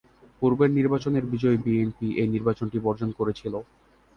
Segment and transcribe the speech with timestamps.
[0.41, 3.53] পূর্বের নির্বাচনের বিজয়ী বিএনপি এই নির্বাচনটি বর্জন করেছিল।